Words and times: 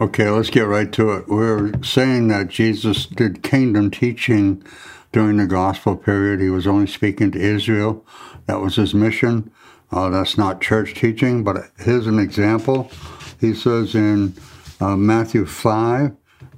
Okay, 0.00 0.30
let's 0.30 0.50
get 0.50 0.60
right 0.60 0.92
to 0.92 1.10
it. 1.10 1.26
We're 1.26 1.72
saying 1.82 2.28
that 2.28 2.46
Jesus 2.46 3.04
did 3.04 3.42
kingdom 3.42 3.90
teaching 3.90 4.62
during 5.10 5.38
the 5.38 5.46
gospel 5.46 5.96
period. 5.96 6.40
He 6.40 6.50
was 6.50 6.68
only 6.68 6.86
speaking 6.86 7.32
to 7.32 7.40
Israel. 7.40 8.06
That 8.46 8.60
was 8.60 8.76
his 8.76 8.94
mission. 8.94 9.50
Uh, 9.90 10.08
that's 10.10 10.38
not 10.38 10.60
church 10.60 10.94
teaching, 10.94 11.42
but 11.42 11.56
here's 11.78 12.06
an 12.06 12.20
example. 12.20 12.92
He 13.40 13.52
says 13.52 13.96
in 13.96 14.34
uh, 14.80 14.96
Matthew 14.96 15.44
5, 15.44 16.14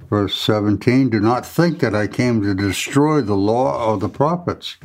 verse 0.07 0.35
17, 0.35 1.09
Do 1.09 1.19
not 1.19 1.43
think 1.43 1.79
that 1.79 1.95
I 1.95 2.05
came 2.05 2.43
to 2.43 2.53
destroy 2.53 3.21
the 3.21 3.33
law 3.33 3.91
or 3.91 3.97
the 3.97 4.09
prophets. 4.09 4.77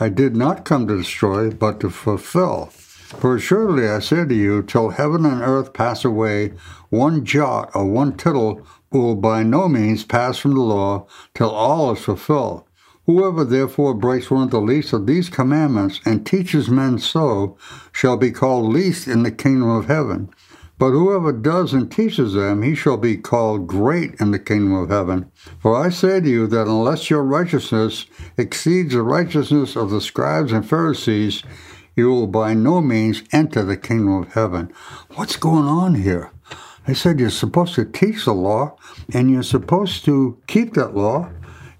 I 0.00 0.08
did 0.08 0.34
not 0.34 0.64
come 0.64 0.88
to 0.88 0.96
destroy, 0.96 1.50
but 1.52 1.78
to 1.78 1.90
fulfill. 1.90 2.72
For 3.18 3.38
surely 3.40 3.88
I 3.88 3.98
say 3.98 4.24
to 4.24 4.34
you, 4.34 4.62
till 4.62 4.90
heaven 4.90 5.26
and 5.26 5.42
earth 5.42 5.72
pass 5.72 6.04
away, 6.04 6.52
one 6.90 7.24
jot 7.24 7.70
or 7.74 7.84
one 7.84 8.16
tittle 8.16 8.64
will 8.92 9.16
by 9.16 9.42
no 9.42 9.68
means 9.68 10.04
pass 10.04 10.38
from 10.38 10.54
the 10.54 10.60
law 10.60 11.06
till 11.34 11.50
all 11.50 11.92
is 11.92 12.04
fulfilled. 12.04 12.64
Whoever 13.06 13.44
therefore 13.44 13.94
breaks 13.94 14.30
one 14.30 14.44
of 14.44 14.50
the 14.50 14.60
least 14.60 14.92
of 14.92 15.06
these 15.06 15.28
commandments 15.28 16.00
and 16.04 16.24
teaches 16.24 16.70
men 16.70 16.98
so 16.98 17.56
shall 17.90 18.16
be 18.16 18.30
called 18.30 18.72
least 18.72 19.08
in 19.08 19.24
the 19.24 19.32
kingdom 19.32 19.68
of 19.68 19.86
heaven. 19.86 20.30
But 20.78 20.92
whoever 20.92 21.32
does 21.32 21.74
and 21.74 21.90
teaches 21.90 22.34
them, 22.34 22.62
he 22.62 22.74
shall 22.74 22.96
be 22.96 23.16
called 23.16 23.66
great 23.66 24.14
in 24.20 24.30
the 24.30 24.38
kingdom 24.38 24.72
of 24.72 24.88
heaven. 24.88 25.30
For 25.58 25.76
I 25.76 25.90
say 25.90 26.20
to 26.20 26.28
you 26.28 26.46
that 26.46 26.68
unless 26.68 27.10
your 27.10 27.22
righteousness 27.22 28.06
exceeds 28.38 28.94
the 28.94 29.02
righteousness 29.02 29.76
of 29.76 29.90
the 29.90 30.00
scribes 30.00 30.52
and 30.52 30.66
Pharisees, 30.66 31.42
you 31.96 32.08
will 32.08 32.26
by 32.26 32.54
no 32.54 32.80
means 32.80 33.22
enter 33.32 33.62
the 33.62 33.76
kingdom 33.76 34.22
of 34.22 34.32
heaven. 34.32 34.72
What's 35.14 35.36
going 35.36 35.64
on 35.64 35.96
here? 35.96 36.32
I 36.86 36.92
said 36.92 37.20
you're 37.20 37.30
supposed 37.30 37.74
to 37.74 37.84
teach 37.84 38.24
the 38.24 38.34
law 38.34 38.76
and 39.12 39.30
you're 39.30 39.42
supposed 39.42 40.04
to 40.06 40.38
keep 40.46 40.74
that 40.74 40.96
law. 40.96 41.30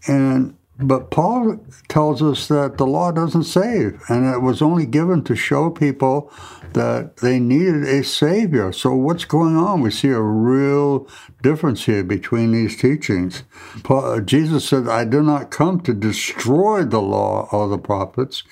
And 0.07 0.57
but 0.83 1.11
Paul 1.11 1.63
tells 1.89 2.23
us 2.23 2.49
that 2.49 2.79
the 2.79 2.87
law 2.87 3.13
doesn't 3.13 3.45
save, 3.45 4.01
and 4.09 4.25
it 4.35 4.41
was 4.41 4.63
only 4.63 4.87
given 4.87 5.23
to 5.25 5.37
show 5.37 5.69
people 5.69 6.33
that 6.73 7.19
they 7.19 7.39
needed 7.39 7.83
a 7.83 8.03
savior. 8.03 8.73
So 8.73 8.95
what's 8.95 9.27
going 9.27 9.57
on? 9.57 9.83
We 9.83 9.91
see 9.91 10.09
a 10.09 10.23
real 10.23 11.07
difference 11.43 11.85
here 11.85 12.03
between 12.03 12.53
these 12.53 12.79
teachings. 12.79 13.43
Paul, 13.83 14.21
Jesus 14.21 14.65
said, 14.65 14.89
"I 14.89 15.05
do 15.05 15.23
not 15.23 15.51
come 15.51 15.81
to 15.81 15.93
destroy 15.93 16.85
the 16.85 17.03
law 17.03 17.49
or 17.53 17.69
the 17.69 17.79
prophets." 17.79 18.43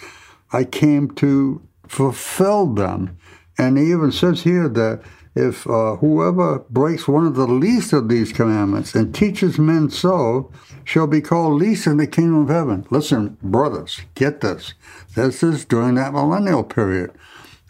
I 0.53 0.65
came 0.65 1.11
to 1.17 1.63
fulfill 1.87 2.67
them. 2.67 3.19
And 3.59 3.77
he 3.77 3.91
even 3.91 4.13
says 4.13 4.43
here 4.43 4.69
that 4.69 5.03
if 5.35 5.69
uh, 5.69 5.97
whoever 5.97 6.61
breaks 6.71 7.07
one 7.07 7.27
of 7.27 7.35
the 7.35 7.47
least 7.47 7.93
of 7.93 8.09
these 8.09 8.33
commandments 8.33 8.95
and 8.95 9.15
teaches 9.15 9.59
men 9.59 9.89
so 9.91 10.51
shall 10.85 11.07
be 11.07 11.21
called 11.21 11.61
least 11.61 11.87
in 11.87 11.97
the 11.97 12.07
kingdom 12.07 12.43
of 12.43 12.49
heaven. 12.49 12.87
Listen, 12.91 13.37
brothers, 13.43 14.01
get 14.15 14.41
this. 14.41 14.75
This 15.15 15.43
is 15.43 15.65
during 15.65 15.95
that 15.95 16.13
millennial 16.13 16.65
period. 16.65 17.13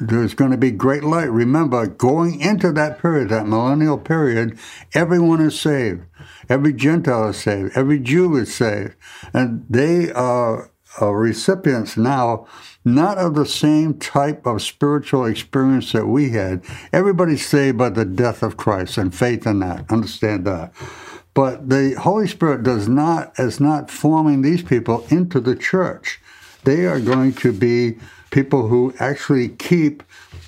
There's 0.01 0.35
going 0.35 0.53
to 0.53 0.57
be 0.57 0.71
great 0.71 1.03
light. 1.03 1.31
Remember, 1.31 1.87
going 1.87 2.41
into 2.41 2.71
that 2.73 3.03
period, 3.03 3.31
that 3.31 3.49
millennial 3.49 3.99
period, 3.99 4.57
everyone 4.95 5.41
is 5.41 5.59
saved. 5.59 6.03
Every 6.49 6.73
Gentile 6.73 7.31
is 7.31 7.37
saved. 7.37 7.77
Every 7.77 7.99
Jew 7.99 8.37
is 8.37 8.55
saved. 8.55 8.95
And 9.35 9.67
they 9.69 10.13
are 10.13 10.71
uh, 11.01 11.11
recipients 11.11 11.97
now 11.97 12.47
not 12.85 13.19
of 13.19 13.35
the 13.35 13.47
same 13.47 13.95
type 13.95 14.47
of 14.47 14.63
spiritual 14.63 15.25
experience 15.27 15.93
that 15.93 16.07
we 16.07 16.31
had. 16.31 16.63
Everybody's 16.93 17.47
saved 17.47 17.79
by 17.79 17.91
the 17.91 18.05
death 18.05 18.43
of 18.43 18.57
Christ 18.57 18.99
and 18.99 19.15
faith 19.15 19.47
in 19.47 19.59
that. 19.61 19.91
Understand 19.91 20.47
that. 20.47 20.73
But 21.35 21.69
the 21.69 21.95
Holy 22.01 22.27
Spirit 22.27 22.63
does 22.63 22.89
not 22.89 23.39
is 23.39 23.61
not 23.61 23.91
forming 23.91 24.43
these 24.43 24.63
people 24.63 25.07
into 25.09 25.39
the 25.41 25.55
church. 25.55 26.21
They 26.65 26.87
are 26.87 27.01
going 27.01 27.35
to 27.35 27.53
be 27.53 27.99
people 28.31 28.69
who 28.69 28.95
actually 28.99 29.51
keep 29.51 30.03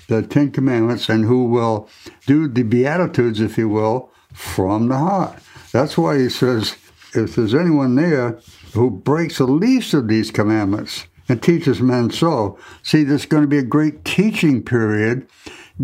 the 0.07 0.21
Ten 0.21 0.51
Commandments 0.51 1.07
and 1.07 1.23
who 1.25 1.45
will 1.45 1.87
do 2.27 2.47
the 2.47 2.63
Beatitudes, 2.63 3.39
if 3.39 3.57
you 3.57 3.69
will, 3.69 4.11
from 4.33 4.89
the 4.89 4.97
heart. 4.97 5.39
That's 5.71 5.97
why 5.97 6.17
he 6.17 6.29
says, 6.29 6.75
if 7.13 7.35
there's 7.35 7.55
anyone 7.55 7.95
there 7.95 8.39
who 8.73 8.89
breaks 8.89 9.37
the 9.37 9.45
least 9.45 9.93
of 9.93 10.07
these 10.07 10.31
commandments 10.31 11.07
and 11.27 11.41
teaches 11.41 11.81
men 11.81 12.09
so. 12.09 12.57
See, 12.83 13.03
there's 13.03 13.25
going 13.25 13.43
to 13.43 13.47
be 13.47 13.57
a 13.57 13.63
great 13.63 14.03
teaching 14.03 14.63
period 14.63 15.27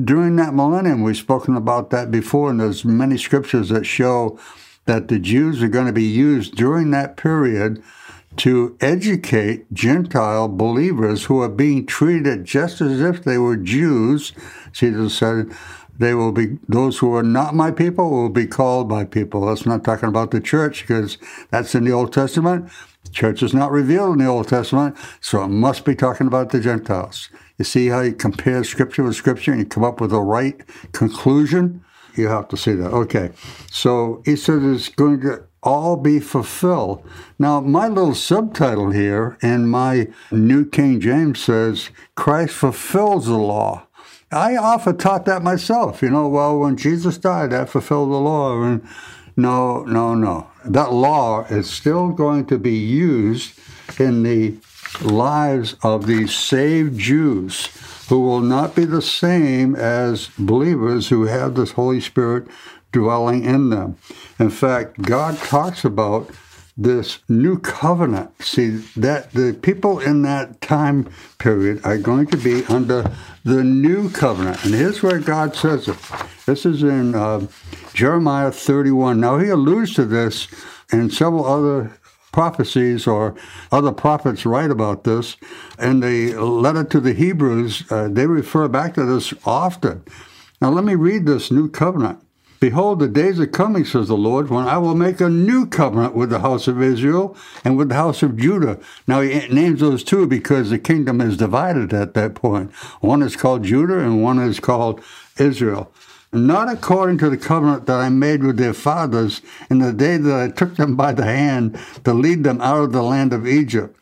during 0.04 0.36
that 0.36 0.54
millennium. 0.54 1.04
We've 1.04 1.18
spoken 1.18 1.56
about 1.56 1.90
that 1.92 2.12
before, 2.12 2.50
and 2.50 2.60
there's 2.60 2.86
many 2.86 3.18
scriptures 3.18 3.70
that 3.70 3.86
show 3.86 4.40
that 4.86 5.08
the 5.08 5.20
Jews 5.20 5.62
are 5.62 5.68
going 5.68 5.88
to 5.88 5.94
be 5.94 6.04
used 6.04 6.56
during 6.56 6.92
that 6.92 7.18
period 7.18 7.84
to 8.38 8.78
educate 8.82 9.72
Gentile 9.74 10.48
believers 10.48 11.26
who 11.26 11.42
are 11.42 11.50
being 11.50 11.86
treated 11.86 12.46
just 12.46 12.82
as 12.82 13.02
if 13.02 13.24
they 13.24 13.38
were 13.38 13.58
Jews. 13.58 14.32
See, 14.74 14.92
Jesus 14.92 15.18
said, 15.18 15.52
they 15.98 16.14
will 16.14 16.32
be 16.32 16.58
those 16.68 17.00
who 17.00 17.14
are 17.16 17.24
not 17.24 17.56
my 17.56 17.72
people 17.72 18.10
will 18.10 18.30
be 18.30 18.48
called 18.48 18.90
my 18.90 19.04
people. 19.04 19.46
That's 19.46 19.66
not 19.66 19.84
talking 19.84 20.10
about 20.10 20.32
the 20.32 20.42
church 20.42 20.82
because 20.82 21.18
that's 21.50 21.76
in 21.76 21.84
the 21.84 21.92
Old 21.92 22.14
Testament. 22.14 22.70
The 23.04 23.12
church 23.12 23.42
is 23.42 23.54
not 23.54 23.72
revealed 23.72 24.14
in 24.14 24.20
the 24.20 24.32
Old 24.32 24.48
Testament, 24.48 24.96
so 25.22 25.44
it 25.44 25.48
must 25.48 25.86
be 25.86 25.96
talking 25.96 26.28
about 26.28 26.50
the 26.50 26.60
Gentiles. 26.60 27.30
You 27.58 27.66
see 27.66 27.88
how 27.88 28.02
you 28.02 28.14
compare 28.14 28.64
scripture 28.64 29.04
with 29.04 29.16
scripture 29.16 29.52
and 29.52 29.60
you 29.62 29.66
come 29.66 29.84
up 29.84 30.00
with 30.00 30.12
the 30.12 30.22
right 30.22 30.62
conclusion? 30.92 31.84
You 32.16 32.28
have 32.28 32.48
to 32.50 32.58
see 32.58 32.74
that. 32.74 32.92
Okay. 32.92 33.32
So 33.72 34.22
he 34.26 34.36
said 34.36 34.64
it's 34.64 34.90
going 34.90 35.22
to 35.22 35.44
all 35.64 35.98
be 35.98 36.20
fulfilled. 36.20 37.04
Now, 37.40 37.60
my 37.60 37.88
little 37.88 38.16
subtitle 38.16 38.92
here 38.92 39.38
in 39.42 39.68
my 39.68 40.08
New 40.32 40.66
King 40.66 41.00
James 41.00 41.44
says, 41.44 41.90
Christ 42.16 42.54
fulfills 42.54 43.26
the 43.26 43.38
law. 43.38 43.87
I 44.32 44.58
often 44.58 44.98
taught 44.98 45.26
that 45.26 45.44
myself. 45.44 46.02
You 46.02 46.10
know, 46.10 46.28
well, 46.28 46.60
when 46.60 46.76
Jesus 46.78 47.18
died, 47.18 47.52
that 47.52 47.70
fulfilled 47.70 48.12
the 48.12 48.16
law. 48.16 48.62
And 48.64 48.86
no, 49.36 49.84
no, 49.84 50.16
no. 50.16 50.48
That 50.66 50.92
law 50.92 51.46
is 51.46 51.70
still 51.70 52.10
going 52.10 52.46
to 52.48 52.58
be 52.58 52.76
used 52.76 53.58
in 54.00 54.24
the 54.24 54.58
lives 55.02 55.76
of 55.84 56.08
these 56.08 56.34
saved 56.34 57.00
Jews 57.00 57.68
who 58.10 58.20
will 58.22 58.42
not 58.42 58.76
be 58.76 58.86
the 58.86 59.02
same 59.02 59.76
as 59.76 60.30
believers 60.38 61.10
who 61.10 61.26
have 61.26 61.56
this 61.56 61.72
Holy 61.72 62.02
Spirit 62.02 62.48
dwelling 62.92 63.44
in 63.44 63.70
them. 63.70 63.98
In 64.40 64.50
fact, 64.50 65.02
God 65.02 65.38
talks 65.38 65.84
about 65.84 66.30
this 66.78 67.20
new 67.28 67.58
covenant. 67.60 68.32
See, 68.42 68.70
that 68.96 69.32
the 69.32 69.58
people 69.62 70.00
in 70.00 70.22
that 70.22 70.62
time 70.62 71.10
period 71.40 71.82
are 71.84 71.98
going 71.98 72.28
to 72.28 72.38
be 72.38 72.64
under 72.66 73.12
the 73.44 73.64
new 73.64 74.10
covenant. 74.12 74.64
And 74.64 74.76
here's 74.76 75.02
where 75.02 75.20
God 75.20 75.56
says 75.56 75.88
it. 75.88 75.98
This 76.46 76.66
is 76.66 76.84
in 76.84 77.16
uh, 77.16 77.48
Jeremiah 77.94 78.52
31. 78.52 79.20
Now, 79.20 79.40
he 79.40 79.50
alludes 79.50 79.96
to 79.96 80.06
this 80.06 80.48
and 80.92 81.12
several 81.12 81.46
other 81.46 81.98
prophecies 82.32 83.08
or 83.08 83.36
other 83.72 83.92
prophets 83.92 84.46
write 84.46 84.70
about 84.70 85.04
this. 85.04 85.38
In 85.80 86.02
the 86.02 86.34
letter 86.36 86.84
to 86.84 87.00
the 87.00 87.14
Hebrews, 87.14 87.92
uh, 87.92 88.10
they 88.10 88.28
refer 88.28 88.68
back 88.68 88.94
to 88.94 89.06
this 89.06 89.34
often. 89.46 90.04
Now, 90.62 90.70
let 90.70 90.84
me 90.84 90.96
read 90.96 91.26
this 91.26 91.52
new 91.52 91.70
covenant. 91.70 92.22
Behold, 92.60 93.00
the 93.00 93.08
days 93.08 93.40
are 93.40 93.46
coming, 93.46 93.86
says 93.86 94.08
the 94.08 94.18
Lord, 94.18 94.50
when 94.50 94.68
I 94.68 94.80
will 94.80 94.96
make 94.96 95.22
a 95.22 95.30
new 95.30 95.68
covenant 95.68 96.16
with 96.16 96.32
the 96.32 96.40
house 96.40 96.68
of 96.68 96.82
Israel 96.82 97.38
and 97.64 97.78
with 97.78 97.90
the 97.90 97.96
house 97.96 98.24
of 98.24 98.38
Judah. 98.38 98.80
Now, 99.08 99.22
he 99.22 99.48
names 99.50 99.80
those 99.80 100.04
two 100.04 100.26
because 100.26 100.70
the 100.70 100.80
kingdom 100.80 101.22
is 101.22 101.38
divided 101.38 101.94
at 101.94 102.16
that 102.16 102.34
point. 102.34 102.72
One 103.00 103.22
is 103.22 103.36
called 103.36 103.64
Judah 103.64 104.00
and 104.00 104.24
one 104.24 104.40
is 104.40 104.60
called 104.60 105.02
Israel. 105.38 105.92
Not 106.34 106.70
according 106.70 107.20
to 107.20 107.30
the 107.30 107.38
covenant 107.38 107.86
that 107.86 108.00
I 108.00 108.10
made 108.10 108.44
with 108.44 108.58
their 108.58 108.74
fathers 108.74 109.42
in 109.70 109.80
the 109.80 109.94
day 109.94 110.18
that 110.18 110.40
I 110.40 110.50
took 110.50 110.76
them 110.76 110.96
by 110.96 111.14
the 111.14 111.26
hand 111.26 111.80
to 112.04 112.14
lead 112.14 112.44
them 112.44 112.60
out 112.62 112.84
of 112.84 112.92
the 112.92 113.04
land 113.04 113.34
of 113.34 113.48
Egypt. 113.48 113.96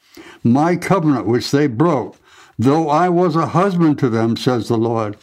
My 0.43 0.75
covenant 0.75 1.27
which 1.27 1.51
they 1.51 1.67
broke, 1.67 2.17
though 2.57 2.89
I 2.89 3.09
was 3.09 3.35
a 3.35 3.47
husband 3.47 3.99
to 3.99 4.09
them, 4.09 4.37
says 4.37 4.69
the 4.69 4.77
Lord. 4.77 5.17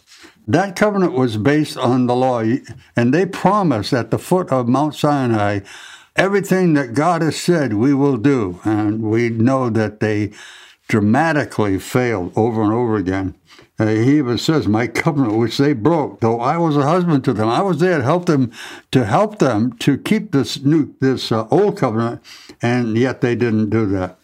That 0.47 0.75
covenant 0.75 1.13
was 1.13 1.37
based 1.37 1.77
on 1.77 2.07
the 2.07 2.15
law, 2.15 2.43
and 2.95 3.13
they 3.13 3.25
promised 3.25 3.93
at 3.93 4.11
the 4.11 4.19
foot 4.19 4.51
of 4.51 4.67
Mount 4.67 4.95
Sinai 4.95 5.61
everything 6.15 6.73
that 6.73 6.93
God 6.93 7.21
has 7.21 7.37
said 7.37 7.73
we 7.73 7.93
will 7.93 8.17
do. 8.17 8.59
And 8.63 9.01
we 9.01 9.29
know 9.29 9.69
that 9.69 9.99
they 9.99 10.31
dramatically 10.87 11.79
failed 11.79 12.33
over 12.35 12.61
and 12.61 12.73
over 12.73 12.97
again. 12.97 13.35
Uh, 13.79 13.87
he 13.87 14.17
even 14.17 14.37
says, 14.37 14.67
"My 14.67 14.85
covenant, 14.85 15.37
which 15.37 15.57
they 15.57 15.73
broke, 15.73 16.19
though 16.19 16.39
I 16.39 16.57
was 16.57 16.77
a 16.77 16.83
husband 16.83 17.23
to 17.23 17.33
them, 17.33 17.49
I 17.49 17.61
was 17.61 17.79
there 17.79 17.97
to 17.97 18.03
help 18.03 18.25
them, 18.25 18.51
to 18.91 19.05
help 19.05 19.39
them 19.39 19.73
to 19.79 19.97
keep 19.97 20.31
this 20.31 20.61
new, 20.61 20.93
this 20.99 21.31
uh, 21.31 21.47
old 21.49 21.77
covenant, 21.77 22.21
and 22.61 22.97
yet 22.97 23.21
they 23.21 23.35
didn't 23.35 23.69
do 23.69 23.85
that." 23.87 24.19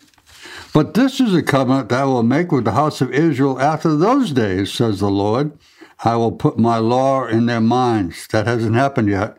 But 0.74 0.94
this 0.94 1.20
is 1.20 1.34
a 1.34 1.42
covenant 1.42 1.90
that 1.90 2.02
I 2.02 2.06
will 2.06 2.24
make 2.24 2.52
with 2.52 2.66
the 2.66 2.74
house 2.74 3.02
of 3.02 3.12
Israel 3.12 3.60
after 3.60 3.96
those 3.96 4.32
days, 4.32 4.72
says 4.72 5.00
the 5.00 5.10
Lord. 5.10 5.52
I 6.04 6.16
will 6.16 6.32
put 6.32 6.58
my 6.58 6.78
law 6.78 7.26
in 7.26 7.46
their 7.46 7.62
minds. 7.62 8.28
That 8.28 8.48
hasn't 8.48 8.76
happened 8.76 9.10
yet, 9.10 9.38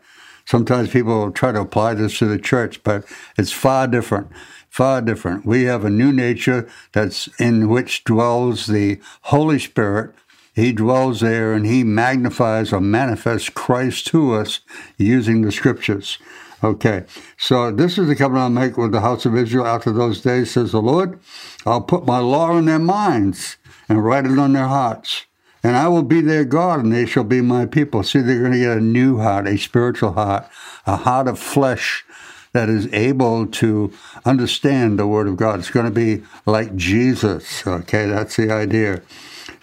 Sometimes 0.50 0.90
people 0.90 1.30
try 1.30 1.52
to 1.52 1.60
apply 1.60 1.94
this 1.94 2.18
to 2.18 2.26
the 2.26 2.36
church, 2.36 2.82
but 2.82 3.04
it's 3.38 3.52
far 3.52 3.86
different. 3.86 4.32
Far 4.68 5.00
different. 5.00 5.46
We 5.46 5.62
have 5.62 5.84
a 5.84 5.90
new 5.90 6.12
nature 6.12 6.68
that's 6.90 7.28
in 7.38 7.68
which 7.68 8.02
dwells 8.02 8.66
the 8.66 8.98
Holy 9.22 9.60
Spirit. 9.60 10.12
He 10.52 10.72
dwells 10.72 11.20
there 11.20 11.52
and 11.52 11.64
he 11.66 11.84
magnifies 11.84 12.72
or 12.72 12.80
manifests 12.80 13.48
Christ 13.48 14.08
to 14.08 14.34
us 14.34 14.58
using 14.96 15.42
the 15.42 15.52
scriptures. 15.52 16.18
Okay, 16.64 17.04
so 17.38 17.70
this 17.70 17.96
is 17.96 18.08
the 18.08 18.16
covenant 18.16 18.42
I'll 18.42 18.50
make 18.50 18.76
with 18.76 18.90
the 18.90 19.02
house 19.02 19.24
of 19.24 19.36
Israel 19.36 19.68
after 19.68 19.92
those 19.92 20.20
days, 20.20 20.50
says 20.50 20.72
the 20.72 20.82
Lord. 20.82 21.20
I'll 21.64 21.80
put 21.80 22.06
my 22.06 22.18
law 22.18 22.58
in 22.58 22.64
their 22.64 22.80
minds 22.80 23.56
and 23.88 24.04
write 24.04 24.26
it 24.26 24.36
on 24.36 24.52
their 24.52 24.66
hearts. 24.66 25.26
And 25.62 25.76
I 25.76 25.88
will 25.88 26.02
be 26.02 26.20
their 26.20 26.44
God, 26.44 26.80
and 26.80 26.92
they 26.92 27.06
shall 27.06 27.24
be 27.24 27.40
my 27.40 27.66
people. 27.66 28.02
See, 28.02 28.20
they're 28.20 28.40
going 28.40 28.52
to 28.52 28.58
get 28.58 28.78
a 28.78 28.80
new 28.80 29.18
heart, 29.18 29.46
a 29.46 29.58
spiritual 29.58 30.12
heart, 30.12 30.48
a 30.86 30.96
heart 30.96 31.28
of 31.28 31.38
flesh 31.38 32.04
that 32.52 32.68
is 32.68 32.92
able 32.92 33.46
to 33.46 33.92
understand 34.24 34.98
the 34.98 35.06
Word 35.06 35.28
of 35.28 35.36
God. 35.36 35.60
It's 35.60 35.70
going 35.70 35.86
to 35.86 35.92
be 35.92 36.24
like 36.46 36.74
Jesus. 36.76 37.66
Okay, 37.66 38.06
that's 38.06 38.36
the 38.36 38.50
idea. 38.50 39.02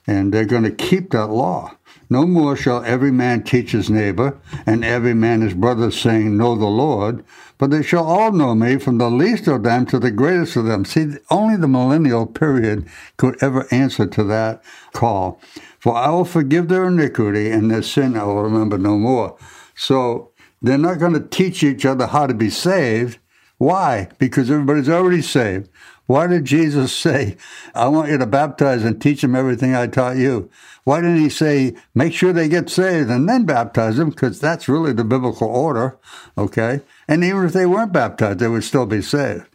And 0.06 0.34
they're 0.34 0.46
going 0.46 0.64
to 0.64 0.72
keep 0.72 1.12
that 1.12 1.28
law. 1.28 1.74
No 2.10 2.26
more 2.26 2.56
shall 2.56 2.84
every 2.86 3.12
man 3.12 3.44
teach 3.44 3.72
his 3.72 3.90
neighbor, 3.90 4.38
and 4.66 4.86
every 4.86 5.14
man 5.14 5.42
his 5.42 5.54
brother, 5.54 5.92
saying, 5.92 6.38
Know 6.38 6.56
the 6.56 6.66
Lord, 6.66 7.26
but 7.58 7.72
they 7.72 7.82
shall 7.82 8.06
all 8.06 8.32
know 8.32 8.54
me, 8.54 8.78
from 8.78 8.98
the 8.98 9.10
least 9.10 9.48
of 9.48 9.64
them 9.64 9.86
to 9.88 10.00
the 10.00 10.12
greatest 10.12 10.56
of 10.56 10.66
them. 10.66 10.86
See, 10.86 11.16
only 11.30 11.58
the 11.58 11.68
millennial 11.68 12.26
period 12.26 12.88
could 13.18 13.42
ever 13.42 13.68
answer 13.72 14.06
to 14.06 14.24
that 14.26 14.64
call. 14.94 15.42
For 15.80 15.96
I 15.96 16.10
will 16.10 16.26
forgive 16.26 16.68
their 16.68 16.86
iniquity, 16.86 17.50
and 17.50 17.72
their 17.72 17.82
sin 17.82 18.18
I 18.18 18.24
will 18.24 18.42
remember 18.42 18.78
no 18.78 18.98
more. 18.98 19.38
So 19.76 20.32
they're 20.62 20.78
not 20.78 21.00
going 21.00 21.14
to 21.14 21.28
teach 21.28 21.64
each 21.64 21.86
other 21.86 22.08
how 22.08 22.28
to 22.28 22.34
be 22.34 22.50
saved. 22.50 23.20
Why? 23.58 24.10
Because 24.20 24.52
everybody's 24.52 24.90
already 24.90 25.22
saved. 25.22 25.70
Why 26.08 26.26
did 26.26 26.46
Jesus 26.46 26.92
say, 26.96 27.38
I 27.76 27.88
want 27.90 28.10
you 28.10 28.18
to 28.18 28.26
baptize 28.26 28.84
and 28.84 29.00
teach 29.00 29.22
them 29.22 29.36
everything 29.36 29.76
I 29.76 29.88
taught 29.88 30.18
you? 30.18 30.50
Why 30.84 31.02
didn't 31.02 31.20
he 31.20 31.30
say, 31.30 31.76
make 31.94 32.14
sure 32.14 32.34
they 32.34 32.48
get 32.48 32.70
saved 32.70 33.10
and 33.10 33.28
then 33.30 33.46
baptize 33.46 33.98
them? 33.98 34.10
Because 34.10 34.40
that's 34.40 34.70
really 34.70 34.94
the 34.94 35.04
biblical 35.04 35.50
order, 35.50 35.98
okay? 36.38 36.82
And 37.08 37.24
even 37.24 37.46
if 37.46 37.54
they 37.54 37.66
weren't 37.66 37.92
baptized, 37.92 38.40
they 38.40 38.48
would 38.48 38.64
still 38.64 38.86
be 38.86 39.02
saved. 39.02 39.46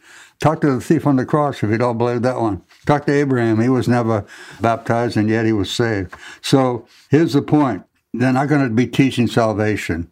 Talk 0.41 0.61
to 0.61 0.75
the 0.75 0.81
thief 0.81 1.07
on 1.07 1.17
the 1.17 1.25
cross 1.25 1.63
if 1.63 1.71
you 1.71 1.79
don't 1.79 1.99
believe 1.99 2.23
that 2.23 2.41
one. 2.41 2.63
Talk 2.85 3.07
to 3.07 3.13
Abraham. 3.13 3.61
He 3.61 3.69
was 3.69 3.89
never 3.89 4.27
baptized 4.61 5.17
and 5.17 5.29
yet 5.29 5.47
he 5.47 5.53
was 5.53 5.71
saved. 5.71 6.15
So 6.43 6.87
here's 7.11 7.33
the 7.33 7.43
point. 7.43 7.85
They're 8.13 8.33
not 8.33 8.49
going 8.49 8.69
to 8.69 8.75
be 8.75 8.87
teaching 8.87 9.29
salvation. 9.29 10.11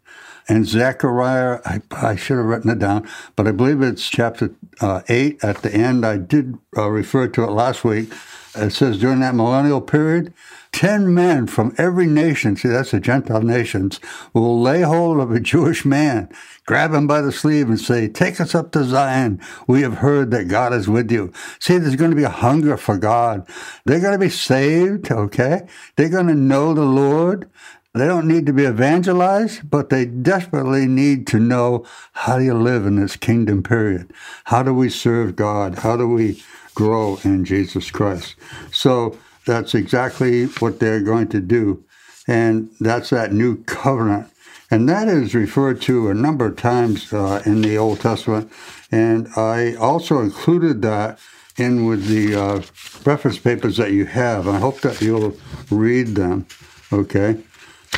And 0.48 0.66
Zechariah, 0.66 1.60
I, 1.64 1.80
I, 1.90 2.16
should 2.16 2.38
have 2.38 2.46
written 2.46 2.70
it 2.70 2.78
down, 2.78 3.08
but 3.36 3.46
I 3.46 3.52
believe 3.52 3.82
it's 3.82 4.08
chapter 4.08 4.54
uh, 4.80 5.02
8 5.08 5.44
at 5.44 5.62
the 5.62 5.72
end. 5.74 6.04
I 6.04 6.16
did 6.16 6.58
uh, 6.76 6.88
refer 6.88 7.28
to 7.28 7.44
it 7.44 7.50
last 7.50 7.84
week. 7.84 8.12
It 8.56 8.72
says 8.72 8.98
during 8.98 9.20
that 9.20 9.36
millennial 9.36 9.80
period, 9.80 10.34
10 10.72 11.12
men 11.12 11.46
from 11.46 11.74
every 11.78 12.06
nation, 12.06 12.56
see, 12.56 12.68
that's 12.68 12.92
the 12.92 13.00
Gentile 13.00 13.42
nations, 13.42 14.00
will 14.32 14.60
lay 14.60 14.82
hold 14.82 15.20
of 15.20 15.30
a 15.30 15.40
Jewish 15.40 15.84
man, 15.84 16.28
grab 16.64 16.92
him 16.92 17.06
by 17.06 17.20
the 17.20 17.32
sleeve, 17.32 17.68
and 17.68 17.80
say, 17.80 18.08
Take 18.08 18.40
us 18.40 18.54
up 18.54 18.72
to 18.72 18.84
Zion. 18.84 19.40
We 19.66 19.82
have 19.82 19.98
heard 19.98 20.30
that 20.30 20.48
God 20.48 20.72
is 20.72 20.88
with 20.88 21.10
you. 21.10 21.32
See, 21.58 21.78
there's 21.78 21.96
going 21.96 22.10
to 22.10 22.16
be 22.16 22.22
a 22.22 22.30
hunger 22.30 22.76
for 22.76 22.98
God. 22.98 23.48
They're 23.84 24.00
going 24.00 24.12
to 24.12 24.18
be 24.18 24.30
saved, 24.30 25.10
okay? 25.10 25.66
They're 25.96 26.08
going 26.08 26.28
to 26.28 26.34
know 26.34 26.72
the 26.72 26.84
Lord. 26.84 27.50
They 27.92 28.06
don't 28.06 28.28
need 28.28 28.46
to 28.46 28.52
be 28.52 28.64
evangelized, 28.66 29.68
but 29.68 29.90
they 29.90 30.04
desperately 30.04 30.86
need 30.86 31.26
to 31.28 31.40
know 31.40 31.84
how 32.12 32.38
do 32.38 32.44
you 32.44 32.54
live 32.54 32.86
in 32.86 32.94
this 32.94 33.16
kingdom 33.16 33.64
period? 33.64 34.12
How 34.44 34.62
do 34.62 34.72
we 34.72 34.88
serve 34.88 35.34
God? 35.34 35.80
How 35.80 35.96
do 35.96 36.08
we 36.08 36.40
grow 36.74 37.18
in 37.24 37.44
Jesus 37.44 37.90
Christ? 37.90 38.36
So 38.70 39.18
that's 39.44 39.74
exactly 39.74 40.44
what 40.60 40.78
they're 40.78 41.00
going 41.00 41.28
to 41.28 41.40
do. 41.40 41.84
And 42.28 42.70
that's 42.78 43.10
that 43.10 43.32
new 43.32 43.64
covenant. 43.64 44.30
And 44.70 44.88
that 44.88 45.08
is 45.08 45.34
referred 45.34 45.82
to 45.82 46.10
a 46.10 46.14
number 46.14 46.46
of 46.46 46.56
times 46.56 47.12
uh, 47.12 47.42
in 47.44 47.60
the 47.60 47.76
Old 47.76 48.00
Testament. 48.00 48.52
And 48.92 49.26
I 49.36 49.74
also 49.74 50.20
included 50.20 50.80
that 50.82 51.18
in 51.56 51.86
with 51.86 52.06
the 52.06 52.36
uh, 52.36 52.62
reference 53.04 53.38
papers 53.38 53.78
that 53.78 53.90
you 53.90 54.06
have. 54.06 54.46
I 54.46 54.60
hope 54.60 54.80
that 54.82 55.00
you'll 55.00 55.36
read 55.72 56.08
them. 56.14 56.46
Okay. 56.92 57.42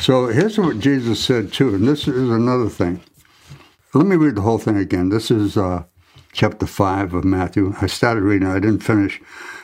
So 0.03 0.27
here's 0.27 0.57
what 0.57 0.79
Jesus 0.79 1.23
said 1.23 1.53
too, 1.53 1.73
and 1.73 1.87
this 1.87 2.09
is 2.09 2.29
another 2.29 2.67
thing. 2.67 2.99
Let 3.93 4.05
me 4.05 4.17
read 4.17 4.35
the 4.35 4.41
whole 4.41 4.57
thing 4.57 4.75
again. 4.75 5.07
This 5.07 5.31
is 5.31 5.55
uh, 5.55 5.83
chapter 6.33 6.65
5 6.65 7.13
of 7.13 7.23
Matthew. 7.23 7.73
I 7.79 7.87
started 7.87 8.23
reading, 8.23 8.49
I 8.49 8.59
didn't 8.59 8.83
finish. 8.83 9.21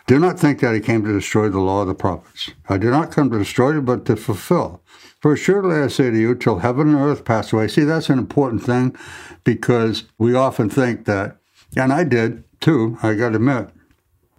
Do 0.07 0.17
not 0.17 0.39
think 0.39 0.61
that 0.61 0.73
I 0.73 0.79
came 0.79 1.03
to 1.03 1.11
destroy 1.11 1.49
the 1.49 1.59
law 1.59 1.81
of 1.81 1.89
the 1.89 1.93
prophets. 1.93 2.51
I 2.69 2.77
did 2.77 2.91
not 2.91 3.11
come 3.11 3.29
to 3.31 3.37
destroy 3.37 3.79
it, 3.79 3.81
but 3.81 4.05
to 4.05 4.15
fulfill. 4.15 4.81
For 5.19 5.35
surely 5.35 5.75
I 5.75 5.87
say 5.87 6.09
to 6.09 6.17
you, 6.17 6.35
till 6.35 6.59
heaven 6.59 6.87
and 6.87 6.97
earth 6.99 7.25
pass 7.25 7.51
away. 7.51 7.67
See, 7.67 7.83
that's 7.83 8.09
an 8.09 8.17
important 8.17 8.63
thing 8.63 8.95
because 9.43 10.05
we 10.17 10.35
often 10.35 10.69
think 10.69 11.03
that, 11.03 11.35
and 11.75 11.91
I 11.91 12.05
did 12.05 12.45
too, 12.61 12.97
I 13.03 13.15
got 13.15 13.31
to 13.31 13.35
admit, 13.35 13.71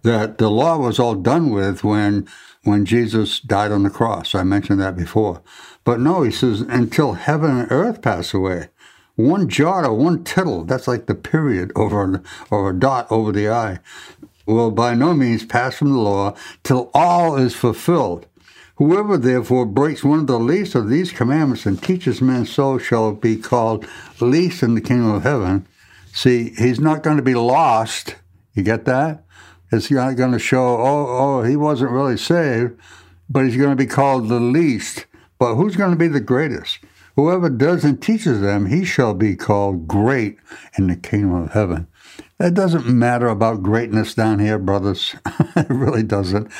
that 0.01 0.39
the 0.39 0.49
law 0.49 0.79
was 0.79 0.97
all 0.97 1.13
done 1.13 1.51
with 1.51 1.83
when 1.83 2.27
when 2.63 2.85
Jesus 2.85 3.39
died 3.39 3.71
on 3.71 3.83
the 3.83 3.89
cross. 3.89 4.35
I 4.35 4.43
mentioned 4.43 4.79
that 4.81 4.95
before. 4.95 5.41
But 5.83 5.99
no, 5.99 6.23
he 6.23 6.31
says, 6.31 6.61
until 6.61 7.13
heaven 7.13 7.57
and 7.57 7.71
earth 7.71 8.01
pass 8.01 8.33
away. 8.33 8.69
One 9.15 9.49
jot 9.49 9.85
or 9.85 9.93
one 9.93 10.23
tittle, 10.23 10.63
that's 10.63 10.87
like 10.87 11.05
the 11.05 11.15
period 11.15 11.71
over 11.75 12.23
or 12.49 12.69
a 12.69 12.73
dot 12.73 13.07
over 13.11 13.31
the 13.31 13.49
I, 13.49 13.79
will 14.45 14.71
by 14.71 14.93
no 14.93 15.13
means 15.13 15.45
pass 15.45 15.75
from 15.75 15.91
the 15.91 15.97
law 15.97 16.35
till 16.63 16.89
all 16.93 17.35
is 17.35 17.55
fulfilled. 17.55 18.27
Whoever 18.75 19.17
therefore 19.17 19.65
breaks 19.65 20.03
one 20.03 20.19
of 20.19 20.27
the 20.27 20.39
least 20.39 20.73
of 20.73 20.89
these 20.89 21.11
commandments 21.11 21.65
and 21.65 21.81
teaches 21.81 22.21
men 22.21 22.45
so 22.45 22.77
shall 22.77 23.11
be 23.13 23.37
called 23.37 23.85
least 24.19 24.63
in 24.63 24.73
the 24.73 24.81
kingdom 24.81 25.11
of 25.11 25.23
heaven. 25.23 25.67
See, 26.13 26.53
he's 26.57 26.79
not 26.79 27.03
going 27.03 27.17
to 27.17 27.23
be 27.23 27.35
lost. 27.35 28.15
You 28.53 28.63
get 28.63 28.85
that? 28.85 29.23
It's 29.71 29.89
not 29.89 30.17
going 30.17 30.33
to 30.33 30.39
show, 30.39 30.77
oh, 30.77 31.07
oh, 31.09 31.43
he 31.43 31.55
wasn't 31.55 31.91
really 31.91 32.17
saved, 32.17 32.77
but 33.29 33.45
he's 33.45 33.57
going 33.57 33.69
to 33.69 33.75
be 33.75 33.87
called 33.87 34.27
the 34.27 34.39
least. 34.39 35.05
But 35.39 35.55
who's 35.55 35.75
going 35.75 35.91
to 35.91 35.97
be 35.97 36.07
the 36.07 36.19
greatest? 36.19 36.79
Whoever 37.15 37.49
does 37.49 37.83
and 37.83 38.01
teaches 38.01 38.41
them, 38.41 38.67
he 38.67 38.85
shall 38.85 39.13
be 39.13 39.35
called 39.35 39.87
great 39.87 40.37
in 40.77 40.87
the 40.87 40.95
kingdom 40.95 41.33
of 41.33 41.51
heaven. 41.51 41.87
It 42.39 42.53
doesn't 42.53 42.87
matter 42.87 43.27
about 43.27 43.61
greatness 43.61 44.15
down 44.15 44.39
here, 44.39 44.57
brothers. 44.57 45.15
it 45.55 45.69
really 45.69 46.03
doesn't. 46.03 46.51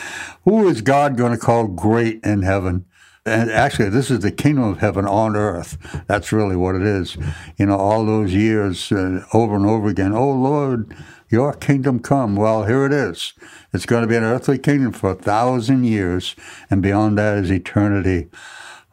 Who 0.43 0.67
is 0.67 0.81
God 0.81 1.17
going 1.17 1.31
to 1.31 1.37
call 1.37 1.67
great 1.67 2.23
in 2.23 2.43
heaven? 2.43 2.85
And 3.23 3.51
actually, 3.51 3.89
this 3.89 4.09
is 4.09 4.21
the 4.21 4.31
kingdom 4.31 4.63
of 4.63 4.79
heaven 4.79 5.05
on 5.05 5.35
earth. 5.35 5.77
That's 6.07 6.31
really 6.31 6.55
what 6.55 6.75
it 6.75 6.81
is. 6.81 7.17
You 7.55 7.67
know, 7.67 7.77
all 7.77 8.03
those 8.03 8.33
years 8.33 8.91
uh, 8.91 9.23
over 9.31 9.55
and 9.55 9.65
over 9.65 9.89
again. 9.89 10.13
Oh, 10.13 10.31
Lord, 10.31 10.95
your 11.29 11.53
kingdom 11.53 11.99
come. 11.99 12.35
Well, 12.35 12.65
here 12.65 12.85
it 12.85 12.91
is. 12.91 13.33
It's 13.73 13.85
going 13.85 14.01
to 14.01 14.07
be 14.07 14.15
an 14.15 14.23
earthly 14.23 14.57
kingdom 14.57 14.91
for 14.91 15.11
a 15.11 15.15
thousand 15.15 15.83
years, 15.83 16.35
and 16.69 16.81
beyond 16.81 17.17
that 17.19 17.37
is 17.37 17.51
eternity. 17.51 18.29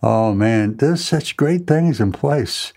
Oh 0.03 0.33
man, 0.35 0.77
there's 0.77 1.05
such 1.05 1.37
great 1.37 1.67
things 1.67 2.01
in 2.01 2.13
place. 2.13 2.73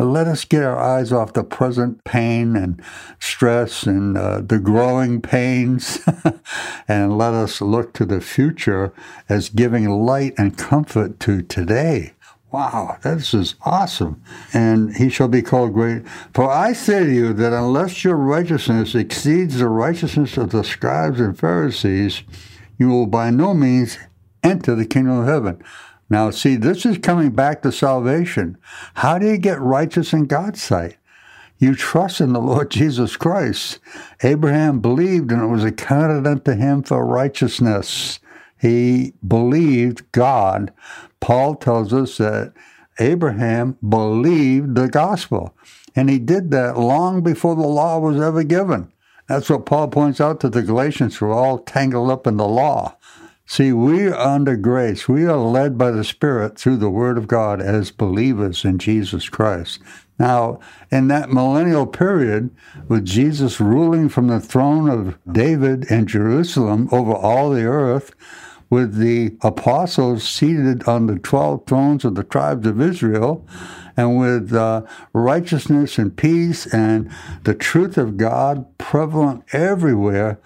Let 0.00 0.26
us 0.26 0.46
get 0.46 0.62
our 0.62 0.78
eyes 0.78 1.12
off 1.12 1.34
the 1.34 1.44
present 1.44 2.02
pain 2.04 2.56
and 2.56 2.82
stress 3.18 3.82
and 3.84 4.16
uh, 4.16 4.40
the 4.40 4.58
growing 4.58 5.20
pains, 5.20 6.00
and 6.88 7.18
let 7.18 7.34
us 7.34 7.60
look 7.60 7.92
to 7.94 8.06
the 8.06 8.22
future 8.22 8.94
as 9.28 9.50
giving 9.50 9.88
light 9.90 10.32
and 10.38 10.56
comfort 10.56 11.20
to 11.20 11.42
today. 11.42 12.14
Wow, 12.50 12.96
this 13.02 13.34
is 13.34 13.54
awesome. 13.62 14.22
And 14.52 14.96
he 14.96 15.08
shall 15.10 15.28
be 15.28 15.42
called 15.42 15.74
great. 15.74 16.08
For 16.34 16.50
I 16.50 16.72
say 16.72 17.04
to 17.04 17.12
you 17.12 17.32
that 17.34 17.52
unless 17.52 18.02
your 18.02 18.16
righteousness 18.16 18.94
exceeds 18.94 19.58
the 19.58 19.68
righteousness 19.68 20.36
of 20.36 20.50
the 20.50 20.64
scribes 20.64 21.20
and 21.20 21.38
Pharisees, 21.38 22.22
you 22.78 22.88
will 22.88 23.06
by 23.06 23.30
no 23.30 23.54
means 23.54 23.98
enter 24.42 24.74
the 24.74 24.86
kingdom 24.86 25.18
of 25.18 25.26
heaven. 25.26 25.62
Now, 26.10 26.30
see, 26.30 26.56
this 26.56 26.84
is 26.84 26.98
coming 26.98 27.30
back 27.30 27.62
to 27.62 27.70
salvation. 27.70 28.58
How 28.94 29.18
do 29.18 29.26
you 29.26 29.38
get 29.38 29.60
righteous 29.60 30.12
in 30.12 30.26
God's 30.26 30.60
sight? 30.60 30.96
You 31.58 31.76
trust 31.76 32.20
in 32.20 32.32
the 32.32 32.40
Lord 32.40 32.70
Jesus 32.72 33.16
Christ. 33.16 33.78
Abraham 34.22 34.80
believed, 34.80 35.30
and 35.30 35.42
it 35.42 35.46
was 35.46 35.62
accounted 35.62 36.26
unto 36.26 36.52
him 36.52 36.82
for 36.82 37.06
righteousness. 37.06 38.18
He 38.58 39.14
believed 39.26 40.10
God. 40.10 40.72
Paul 41.20 41.54
tells 41.54 41.92
us 41.92 42.18
that 42.18 42.54
Abraham 42.98 43.78
believed 43.86 44.74
the 44.74 44.88
gospel, 44.88 45.54
and 45.94 46.10
he 46.10 46.18
did 46.18 46.50
that 46.50 46.76
long 46.76 47.22
before 47.22 47.54
the 47.54 47.62
law 47.62 47.98
was 47.98 48.20
ever 48.20 48.42
given. 48.42 48.92
That's 49.28 49.48
what 49.48 49.64
Paul 49.64 49.88
points 49.88 50.20
out 50.20 50.40
to 50.40 50.48
the 50.48 50.62
Galatians 50.62 51.16
who 51.16 51.26
are 51.26 51.32
all 51.32 51.58
tangled 51.60 52.10
up 52.10 52.26
in 52.26 52.36
the 52.36 52.48
law. 52.48 52.96
See, 53.50 53.72
we 53.72 54.06
are 54.06 54.14
under 54.14 54.54
grace. 54.54 55.08
We 55.08 55.26
are 55.26 55.36
led 55.36 55.76
by 55.76 55.90
the 55.90 56.04
Spirit 56.04 56.56
through 56.56 56.76
the 56.76 56.88
Word 56.88 57.18
of 57.18 57.26
God 57.26 57.60
as 57.60 57.90
believers 57.90 58.64
in 58.64 58.78
Jesus 58.78 59.28
Christ. 59.28 59.80
Now, 60.20 60.60
in 60.92 61.08
that 61.08 61.30
millennial 61.30 61.88
period, 61.88 62.50
with 62.86 63.04
Jesus 63.04 63.60
ruling 63.60 64.08
from 64.08 64.28
the 64.28 64.38
throne 64.38 64.88
of 64.88 65.18
David 65.28 65.90
in 65.90 66.06
Jerusalem 66.06 66.88
over 66.92 67.12
all 67.12 67.50
the 67.50 67.64
earth, 67.64 68.14
with 68.70 68.94
the 68.98 69.36
apostles 69.42 70.22
seated 70.22 70.84
on 70.84 71.08
the 71.08 71.18
12 71.18 71.66
thrones 71.66 72.04
of 72.04 72.14
the 72.14 72.22
tribes 72.22 72.68
of 72.68 72.80
Israel, 72.80 73.44
and 73.96 74.16
with 74.16 74.52
uh, 74.52 74.82
righteousness 75.12 75.98
and 75.98 76.16
peace 76.16 76.72
and 76.72 77.10
the 77.42 77.54
truth 77.54 77.98
of 77.98 78.16
God 78.16 78.78
prevalent 78.78 79.42
everywhere, 79.52 80.38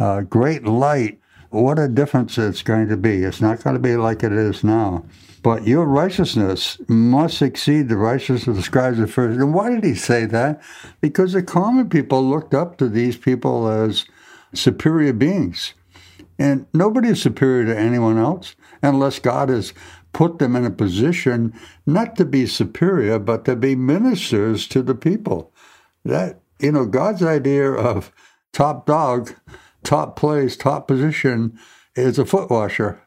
uh, 0.00 0.22
great 0.22 0.64
light. 0.64 1.20
What 1.50 1.80
a 1.80 1.88
difference 1.88 2.38
it's 2.38 2.62
going 2.62 2.88
to 2.88 2.96
be. 2.96 3.24
It's 3.24 3.40
not 3.40 3.62
going 3.62 3.74
to 3.74 3.82
be 3.82 3.96
like 3.96 4.22
it 4.22 4.32
is 4.32 4.62
now. 4.62 5.04
But 5.42 5.66
your 5.66 5.84
righteousness 5.84 6.78
must 6.86 7.42
exceed 7.42 7.88
the 7.88 7.96
righteousness 7.96 8.46
of 8.46 8.56
the 8.56 8.62
scribes 8.62 8.98
and 8.98 9.10
Pharisees. 9.10 9.42
And 9.42 9.52
why 9.54 9.70
did 9.70 9.82
he 9.82 9.94
say 9.94 10.26
that? 10.26 10.62
Because 11.00 11.32
the 11.32 11.42
common 11.42 11.88
people 11.88 12.22
looked 12.22 12.54
up 12.54 12.76
to 12.78 12.88
these 12.88 13.16
people 13.16 13.68
as 13.68 14.06
superior 14.54 15.12
beings. 15.12 15.74
And 16.38 16.66
nobody 16.72 17.08
is 17.08 17.22
superior 17.22 17.66
to 17.66 17.78
anyone 17.78 18.16
else 18.16 18.54
unless 18.82 19.18
God 19.18 19.48
has 19.48 19.74
put 20.12 20.38
them 20.38 20.54
in 20.56 20.64
a 20.64 20.70
position 20.70 21.52
not 21.84 22.16
to 22.16 22.24
be 22.24 22.46
superior, 22.46 23.18
but 23.18 23.44
to 23.46 23.56
be 23.56 23.74
ministers 23.74 24.66
to 24.68 24.82
the 24.82 24.94
people. 24.94 25.52
That, 26.04 26.40
you 26.60 26.72
know, 26.72 26.86
God's 26.86 27.22
idea 27.22 27.70
of 27.72 28.12
top 28.52 28.86
dog, 28.86 29.34
top 29.82 30.16
place, 30.16 30.56
top 30.56 30.88
position 30.88 31.58
is 31.96 32.18
a 32.18 32.26
foot 32.26 32.50
washer. 32.50 33.02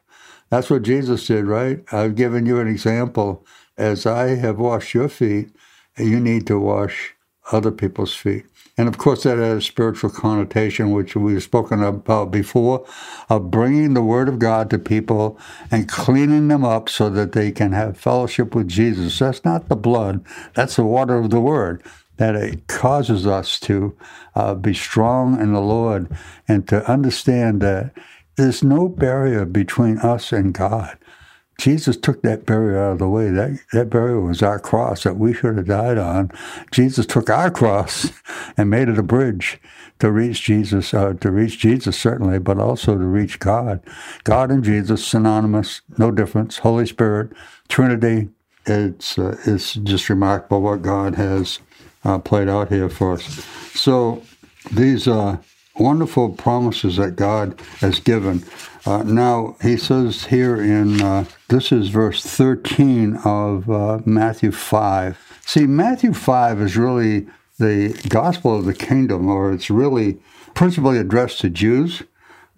That's 0.50 0.70
what 0.70 0.82
Jesus 0.82 1.26
did, 1.26 1.46
right? 1.46 1.82
I've 1.92 2.14
given 2.14 2.46
you 2.46 2.60
an 2.60 2.68
example. 2.68 3.44
As 3.76 4.06
I 4.06 4.36
have 4.36 4.58
washed 4.58 4.94
your 4.94 5.08
feet, 5.08 5.50
you 5.98 6.20
need 6.20 6.46
to 6.46 6.60
wash 6.60 7.14
other 7.50 7.70
people's 7.70 8.14
feet. 8.14 8.44
And 8.76 8.88
of 8.88 8.98
course, 8.98 9.22
that 9.22 9.38
has 9.38 9.58
a 9.58 9.60
spiritual 9.60 10.10
connotation, 10.10 10.90
which 10.90 11.14
we've 11.14 11.42
spoken 11.42 11.82
about 11.82 12.30
before, 12.30 12.84
of 13.28 13.50
bringing 13.50 13.94
the 13.94 14.02
Word 14.02 14.28
of 14.28 14.40
God 14.40 14.68
to 14.70 14.78
people 14.78 15.38
and 15.70 15.88
cleaning 15.88 16.48
them 16.48 16.64
up 16.64 16.88
so 16.88 17.08
that 17.10 17.32
they 17.32 17.52
can 17.52 17.72
have 17.72 17.96
fellowship 17.96 18.54
with 18.54 18.68
Jesus. 18.68 19.18
That's 19.18 19.44
not 19.44 19.68
the 19.68 19.76
blood, 19.76 20.24
that's 20.54 20.76
the 20.76 20.84
water 20.84 21.16
of 21.16 21.30
the 21.30 21.40
Word. 21.40 21.82
That 22.16 22.36
it 22.36 22.66
causes 22.68 23.26
us 23.26 23.58
to 23.60 23.96
uh, 24.34 24.54
be 24.54 24.74
strong 24.74 25.40
in 25.40 25.52
the 25.52 25.60
Lord 25.60 26.08
and 26.46 26.66
to 26.68 26.88
understand 26.88 27.60
that 27.62 27.92
there's 28.36 28.62
no 28.62 28.88
barrier 28.88 29.44
between 29.44 29.98
us 29.98 30.32
and 30.32 30.52
God. 30.52 30.96
Jesus 31.58 31.96
took 31.96 32.22
that 32.22 32.46
barrier 32.46 32.78
out 32.78 32.92
of 32.92 32.98
the 32.98 33.08
way. 33.08 33.30
That, 33.30 33.60
that 33.72 33.90
barrier 33.90 34.20
was 34.20 34.42
our 34.42 34.58
cross 34.58 35.04
that 35.04 35.16
we 35.16 35.32
should 35.32 35.56
have 35.56 35.68
died 35.68 35.98
on. 35.98 36.30
Jesus 36.72 37.06
took 37.06 37.30
our 37.30 37.50
cross 37.50 38.10
and 38.56 38.70
made 38.70 38.88
it 38.88 38.98
a 38.98 39.02
bridge 39.02 39.60
to 40.00 40.10
reach 40.10 40.42
Jesus, 40.42 40.92
uh, 40.92 41.14
to 41.20 41.30
reach 41.30 41.58
Jesus 41.58 41.96
certainly, 41.96 42.38
but 42.38 42.58
also 42.58 42.98
to 42.98 43.04
reach 43.04 43.38
God. 43.38 43.80
God 44.24 44.50
and 44.50 44.64
Jesus, 44.64 45.06
synonymous, 45.06 45.82
no 45.96 46.10
difference. 46.10 46.58
Holy 46.58 46.86
Spirit, 46.86 47.30
Trinity. 47.68 48.30
It's, 48.66 49.18
uh, 49.18 49.36
it's 49.44 49.74
just 49.74 50.08
remarkable 50.08 50.62
what 50.62 50.82
God 50.82 51.16
has 51.16 51.60
uh, 52.04 52.18
played 52.18 52.48
out 52.48 52.68
here 52.68 52.88
for 52.88 53.14
us. 53.14 53.44
So 53.74 54.22
these 54.70 55.08
are 55.08 55.40
wonderful 55.76 56.30
promises 56.30 56.96
that 56.96 57.16
God 57.16 57.60
has 57.80 57.98
given. 58.00 58.44
Uh, 58.86 59.02
now, 59.02 59.56
he 59.62 59.76
says 59.76 60.24
here 60.26 60.60
in, 60.60 61.00
uh, 61.02 61.24
this 61.48 61.72
is 61.72 61.88
verse 61.88 62.22
13 62.22 63.16
of 63.24 63.68
uh, 63.70 64.00
Matthew 64.04 64.52
5. 64.52 65.40
See, 65.46 65.66
Matthew 65.66 66.12
5 66.12 66.60
is 66.60 66.76
really 66.76 67.26
the 67.58 67.98
gospel 68.08 68.58
of 68.58 68.64
the 68.64 68.74
kingdom, 68.74 69.28
or 69.28 69.52
it's 69.52 69.70
really 69.70 70.18
principally 70.54 70.98
addressed 70.98 71.40
to 71.40 71.50
Jews 71.50 72.02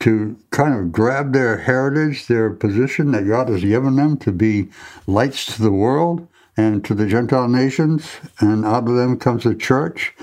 to 0.00 0.36
kind 0.50 0.74
of 0.74 0.92
grab 0.92 1.32
their 1.32 1.58
heritage, 1.58 2.26
their 2.26 2.50
position 2.50 3.12
that 3.12 3.26
God 3.26 3.48
has 3.48 3.62
given 3.62 3.96
them 3.96 4.16
to 4.18 4.32
be 4.32 4.68
lights 5.06 5.46
to 5.54 5.62
the 5.62 5.72
world 5.72 6.28
and 6.56 6.84
to 6.84 6.94
the 6.94 7.06
Gentile 7.06 7.48
nations, 7.48 8.06
and 8.40 8.64
out 8.64 8.88
of 8.88 8.94
them 8.94 9.18
comes 9.18 9.44
the 9.44 9.54
church. 9.54 10.14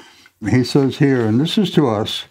He 0.49 0.63
says 0.63 0.97
here, 0.97 1.25
and 1.25 1.39
this 1.39 1.57
is 1.57 1.71
to 1.71 1.87
us, 1.87 2.25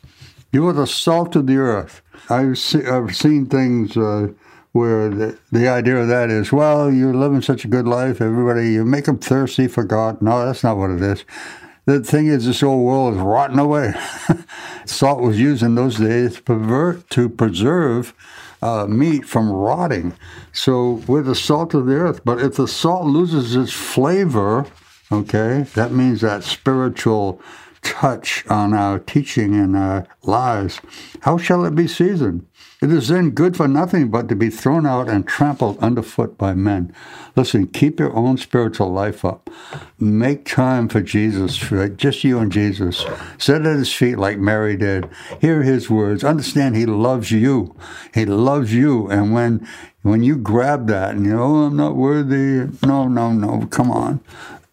you 0.53 0.67
are 0.69 0.73
the 0.73 0.87
salt 0.87 1.37
of 1.37 1.47
the 1.47 1.57
earth. 1.57 2.03
I've, 2.29 2.59
see, 2.59 2.85
I've 2.85 3.17
seen 3.17 3.47
things 3.47 3.97
uh, 3.97 4.29
where 4.73 5.09
the, 5.09 5.39
the 5.51 5.69
idea 5.69 5.97
of 5.97 6.09
that 6.09 6.31
is, 6.31 6.53
well, 6.53 6.93
you're 6.93 7.15
living 7.15 7.43
such 7.43 7.65
a 7.65 7.69
good 7.69 7.87
life, 7.87 8.21
everybody, 8.21 8.73
you 8.73 8.85
make 8.85 9.05
them 9.05 9.19
thirsty 9.19 9.69
for 9.69 9.85
God. 9.85 10.21
No, 10.21 10.45
that's 10.45 10.65
not 10.65 10.77
what 10.77 10.91
it 10.91 11.01
is. 11.01 11.25
The 11.85 12.01
thing 12.01 12.27
is, 12.27 12.47
this 12.47 12.63
old 12.63 12.85
world 12.85 13.15
is 13.15 13.21
rotting 13.21 13.59
away. 13.59 13.93
Salt 14.87 15.21
was 15.21 15.41
used 15.41 15.63
in 15.63 15.75
those 15.75 15.99
days 15.99 16.37
to, 16.37 16.43
pervert, 16.43 17.11
to 17.11 17.29
preserve 17.29 18.15
uh, 18.63 18.87
meat 18.87 19.27
from 19.27 19.51
rotting. 19.51 20.15
So 20.53 21.03
we're 21.07 21.23
the 21.23 21.35
salt 21.35 21.75
of 21.75 21.87
the 21.87 21.95
earth. 21.95 22.25
But 22.25 22.41
if 22.41 22.57
the 22.57 22.69
salt 22.69 23.07
loses 23.07 23.55
its 23.57 23.73
flavor, 23.73 24.67
okay, 25.11 25.67
that 25.75 25.93
means 25.93 26.21
that 26.21 26.45
spiritual 26.45 27.41
touch 27.83 28.47
on 28.47 28.73
our 28.73 29.01
teaching 29.01 29.55
and 29.55 29.77
our 29.77 30.07
lives, 30.23 30.81
how 31.21 31.37
shall 31.37 31.65
it 31.65 31.75
be 31.75 31.89
seasoned? 31.89 32.47
It 32.83 32.91
is 32.91 33.07
then 33.07 33.31
good 33.31 33.57
for 33.57 33.69
nothing 33.69 34.11
but 34.11 34.29
to 34.29 34.35
be 34.35 34.51
thrown 34.51 34.87
out 34.87 35.09
and 35.09 35.25
trampled 35.25 35.79
underfoot 35.79 36.37
by 36.37 36.53
men. 36.55 36.93
Listen, 37.37 37.69
keep 37.69 38.01
your 38.01 38.13
own 38.17 38.39
spiritual 38.39 38.93
life 38.93 39.25
up. 39.25 39.49
Make 40.01 40.45
time 40.45 40.89
for 40.89 41.01
Jesus, 41.01 41.57
for 41.57 41.89
just 41.89 42.25
you 42.25 42.41
and 42.41 42.51
Jesus. 42.51 43.07
Sit 43.39 43.65
at 43.65 43.77
his 43.77 43.93
feet 43.93 44.19
like 44.19 44.39
Mary 44.39 44.77
did. 44.77 45.09
Hear 45.41 45.63
his 45.63 45.89
words. 45.89 46.25
Understand 46.25 46.75
he 46.75 46.85
loves 46.85 47.31
you. 47.31 47.77
He 48.13 48.27
loves 48.27 48.75
you. 48.75 49.09
And 49.09 49.33
when 49.33 49.67
when 50.03 50.25
you 50.25 50.37
grab 50.37 50.89
that 50.89 51.15
and 51.15 51.25
you 51.25 51.37
know, 51.37 51.43
oh, 51.43 51.67
I'm 51.67 51.77
not 51.77 51.95
worthy. 51.95 52.69
No, 52.85 53.07
no, 53.07 53.33
no. 53.33 53.67
Come 53.69 53.93
on 53.93 54.21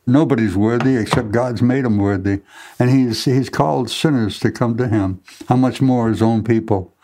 nobody's 0.09 0.55
worthy 0.55 0.97
except 0.97 1.31
God's 1.31 1.61
made 1.61 1.85
him 1.85 1.97
worthy. 1.97 2.41
And 2.79 2.89
he's, 2.89 3.25
he's 3.25 3.49
called 3.49 3.89
sinners 3.89 4.39
to 4.39 4.51
come 4.51 4.75
to 4.77 4.87
him. 4.87 5.21
How 5.47 5.55
much 5.55 5.81
more 5.81 6.09
his 6.09 6.21
own 6.21 6.43
people? 6.43 6.95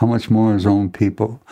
How 0.00 0.06
much 0.06 0.30
more 0.30 0.54
his 0.54 0.66
own 0.66 0.90
people? 0.90 1.42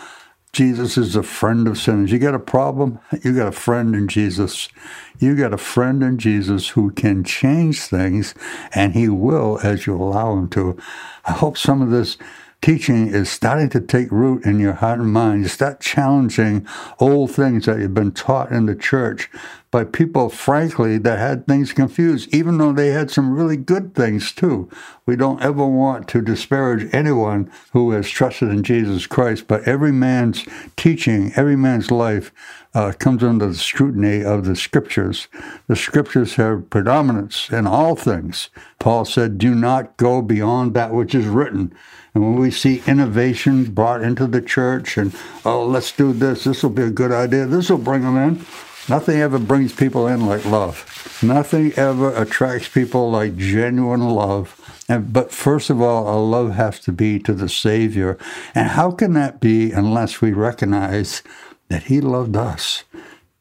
Jesus 0.55 0.97
is 0.97 1.15
a 1.15 1.23
friend 1.23 1.69
of 1.69 1.77
sinners. 1.77 2.11
You 2.11 2.19
got 2.19 2.35
a 2.35 2.39
problem? 2.39 2.99
You 3.23 3.37
got 3.37 3.49
a 3.49 3.53
friend 3.53 3.95
in 3.95 4.09
Jesus. 4.09 4.71
You 5.19 5.37
got 5.37 5.53
a 5.53 5.59
friend 5.59 6.03
in 6.03 6.17
Jesus 6.17 6.69
who 6.71 6.91
can 6.91 7.25
change 7.25 7.83
things, 7.83 8.35
and 8.75 8.95
he 8.95 9.07
will 9.11 9.61
as 9.63 9.87
you 9.87 9.95
allow 9.95 10.33
him 10.33 10.49
to. 10.49 10.79
I 11.27 11.33
hope 11.33 11.59
some 11.59 11.83
of 11.83 11.91
this 11.91 12.17
teaching 12.61 13.09
is 13.09 13.31
starting 13.31 13.69
to 13.71 13.81
take 13.81 14.11
root 14.11 14.45
in 14.45 14.59
your 14.59 14.75
heart 14.75 15.01
and 15.01 15.13
mind. 15.13 15.43
You 15.43 15.49
start 15.49 15.81
challenging 15.81 16.67
old 16.99 17.31
things 17.31 17.67
that 17.67 17.79
you've 17.79 17.95
been 17.95 18.13
taught 18.13 18.51
in 18.51 18.67
the 18.67 18.75
church 18.75 19.31
by 19.71 19.85
people, 19.85 20.31
frankly, 20.31 20.97
that 20.99 21.19
had 21.19 21.47
things 21.47 21.73
confused, 21.73 22.35
even 22.35 22.57
though 22.57 22.73
they 22.73 22.89
had 22.89 23.11
some 23.11 23.35
really 23.35 23.57
good 23.57 23.95
things 23.95 24.33
too. 24.33 24.69
We 25.05 25.15
don't 25.15 25.43
ever 25.43 25.67
want 25.67 26.09
to 26.09 26.23
disparage 26.23 26.89
anyone 26.93 27.51
who 27.73 27.91
has 27.91 28.09
trusted 28.09 28.49
in 28.49 28.63
Jesus 28.63 29.07
Christ, 29.07 29.47
but 29.47 29.69
every 29.69 29.93
man's 29.93 30.47
teaching, 30.77 31.33
every 31.37 31.57
man's 31.57 31.91
life 31.91 32.33
uh, 32.75 32.93
comes 32.99 33.23
under 33.23 33.47
the 33.47 33.55
scrutiny 33.55 34.25
of 34.25 34.45
the 34.45 34.57
scriptures. 34.57 35.29
The 35.67 35.77
scriptures 35.77 36.35
have 36.37 36.71
predominance 36.71 37.51
in 37.51 37.67
all 37.67 37.95
things. 37.95 38.49
Paul 38.79 39.05
said, 39.05 39.37
Do 39.37 39.55
not 39.55 39.97
go 39.97 40.23
beyond 40.23 40.75
that 40.75 40.93
which 40.95 41.15
is 41.15 41.27
written. 41.27 41.75
And 42.19 42.27
when 42.27 42.41
we 42.41 42.51
see 42.51 42.83
innovation 42.85 43.67
brought 43.67 44.03
into 44.03 44.27
the 44.27 44.43
church 44.43 44.99
and, 44.99 45.15
oh, 45.45 45.65
let's 45.65 45.93
do 45.93 46.13
this, 46.13 46.43
this 46.43 46.65
will 46.65 46.71
be 46.71 46.83
a 46.83 46.91
good 46.91 47.13
idea, 47.13 47.47
this 47.47 47.71
will 47.71 47.79
bring 47.79 48.03
them 48.03 48.17
in, 48.17 48.45
Nothing 48.89 49.21
ever 49.21 49.39
brings 49.39 49.73
people 49.73 50.09
in 50.09 50.27
like 50.27 50.45
love. 50.45 51.21
Nothing 51.23 51.73
ever 51.75 52.13
attracts 52.17 52.67
people 52.67 53.09
like 53.09 53.37
genuine 53.37 54.01
love. 54.01 54.59
And, 54.89 55.13
but 55.13 55.31
first 55.31 55.71
of 55.71 55.81
all, 55.81 56.09
our 56.09 56.19
love 56.19 56.55
has 56.55 56.81
to 56.81 56.93
be 56.93 57.21
to 57.21 57.35
the 57.35 57.49
Savior. 57.49 58.19
And 58.53 58.71
how 58.71 58.91
can 58.91 59.13
that 59.13 59.41
be 59.41 59.71
unless 59.71 60.21
we 60.21 60.33
recognize 60.33 61.23
that 61.69 61.85
He 61.85 62.01
loved 62.01 62.35
us? 62.35 62.83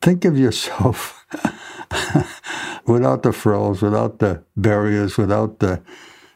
Think 0.04 0.24
of 0.24 0.38
yourself 0.38 1.26
without 2.86 3.24
the 3.24 3.34
frills, 3.34 3.82
without 3.82 4.20
the 4.20 4.44
barriers, 4.56 5.18
without 5.18 5.58
the 5.58 5.82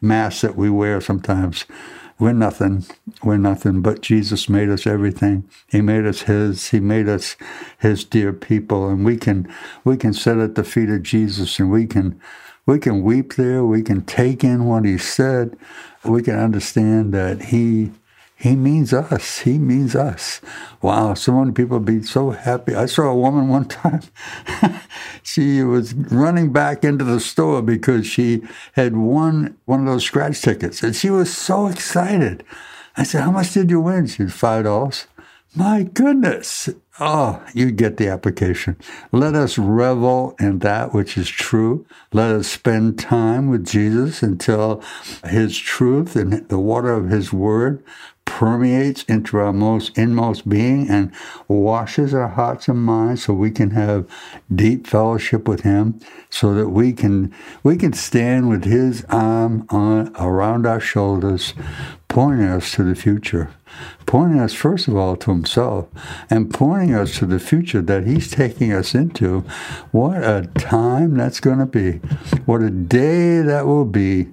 mask 0.02 0.42
that 0.42 0.56
we 0.56 0.72
wear 0.72 1.00
sometimes. 1.02 1.66
We're 2.22 2.34
nothing. 2.34 2.86
We're 3.24 3.38
nothing. 3.38 3.82
But 3.82 4.02
Jesus 4.02 4.48
made 4.48 4.70
us 4.70 4.88
everything. 4.88 5.50
He 5.70 5.82
made 5.82 6.06
us 6.06 6.24
His. 6.24 6.70
He 6.70 6.80
made 6.80 7.10
us 7.10 7.36
His 7.80 8.06
dear 8.06 8.32
people, 8.32 8.90
and 8.90 9.04
we 9.04 9.18
can 9.18 9.52
we 9.86 9.98
can 9.98 10.14
sit 10.14 10.38
at 10.38 10.56
the 10.56 10.64
feet 10.64 10.90
of 10.90 11.04
Jesus, 11.04 11.60
and 11.60 11.72
we 11.72 11.88
can 11.88 12.22
we 12.68 12.80
can 12.80 13.04
weep 13.04 13.36
there. 13.38 13.66
We 13.66 13.82
can 13.82 14.04
take 14.04 14.44
in 14.44 14.66
what 14.66 14.86
He 14.86 15.00
said. 15.00 15.58
We 16.06 16.22
can 16.22 16.40
understand 16.40 17.14
that 17.16 17.46
He 17.46 17.92
He 18.42 18.56
means 18.56 18.92
us. 18.92 19.42
He 19.42 19.60
means 19.60 19.96
us. 19.96 20.42
Wow, 20.82 21.14
so 21.14 21.32
many 21.32 21.52
people 21.52 21.80
be 21.80 22.02
so 22.02 22.32
happy. 22.32 22.74
I 22.74 22.88
saw 22.88 23.04
a 23.04 23.16
woman 23.16 23.50
one 23.50 23.66
time. 23.66 24.02
she 25.24 25.62
was 25.62 25.94
running 25.94 26.52
back 26.52 26.84
into 26.84 27.06
the 27.06 27.20
store 27.20 27.62
because 27.62 28.08
she 28.08 28.42
had 28.74 28.98
won 28.98 29.58
one 29.66 29.82
of 29.82 29.86
those 29.86 30.06
scratch 30.06 30.42
tickets, 30.42 30.82
and 30.82 30.96
she 30.96 31.12
was 31.12 31.32
so 31.32 31.68
excited. 31.68 32.44
I 32.98 33.04
said, 33.04 33.22
"How 33.22 33.32
much 33.32 33.54
did 33.54 33.70
you 33.70 33.80
win?" 33.80 34.08
She 34.08 34.24
said, 34.24 34.34
five 34.34 34.64
dollars. 34.64 35.06
My 35.54 35.84
goodness. 35.84 36.70
Oh, 37.00 37.44
you 37.54 37.72
get 37.72 37.98
the 37.98 38.08
application. 38.08 38.78
Let 39.12 39.36
us 39.36 39.58
revel 39.58 40.36
in 40.40 40.60
that 40.60 40.94
which 40.94 41.18
is 41.18 41.30
true. 41.30 41.86
Let 42.14 42.32
us 42.32 42.48
spend 42.48 42.98
time 42.98 43.50
with 43.50 43.66
Jesus 43.66 44.24
until 44.24 44.82
his 45.26 45.58
truth 45.58 46.16
and 46.16 46.48
the 46.48 46.60
water 46.60 46.94
of 46.94 47.10
his 47.10 47.34
word 47.34 47.84
permeates 48.32 49.04
into 49.04 49.38
our 49.38 49.52
most 49.52 49.98
inmost 49.98 50.48
being 50.48 50.90
and 50.90 51.12
washes 51.50 52.14
our 52.14 52.30
hearts 52.30 52.70
and 52.70 52.80
minds 52.80 53.26
so 53.26 53.34
we 53.34 53.52
can 53.52 53.72
have 53.72 54.10
deep 54.56 54.88
fellowship 54.88 55.50
with 55.50 55.62
him 55.62 56.00
so 56.30 56.54
that 56.54 56.70
we 56.70 56.94
can 56.94 57.34
we 57.62 57.76
can 57.76 57.92
stand 57.92 58.48
with 58.48 58.64
his 58.64 59.06
arm 59.10 59.66
on 59.70 60.16
around 60.16 60.66
our 60.66 60.80
shoulders 60.80 61.54
pointing 62.08 62.48
us 62.48 62.72
to 62.72 62.84
the 62.84 62.96
future 62.96 63.54
pointing 64.06 64.40
us 64.40 64.54
first 64.54 64.88
of 64.88 64.96
all 64.96 65.18
to 65.18 65.32
himself 65.32 65.90
and 66.30 66.54
pointing 66.54 66.96
us 66.96 67.18
to 67.18 67.26
the 67.26 67.40
future 67.40 67.82
that 67.82 68.08
he's 68.08 68.32
taking 68.32 68.72
us 68.72 68.94
into. 68.94 69.40
What 69.92 70.18
a 70.18 70.50
time 70.56 71.16
that's 71.16 71.40
going 71.40 71.60
to 71.60 71.66
be. 71.66 71.98
What 72.46 72.62
a 72.62 72.70
day 72.70 73.42
that 73.42 73.66
will 73.66 73.86
be. 73.86 74.28